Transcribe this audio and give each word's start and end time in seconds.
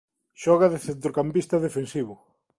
Xoga 0.43 0.67
de 0.73 0.79
centrocampista 0.87 1.55
defensivo. 1.65 2.15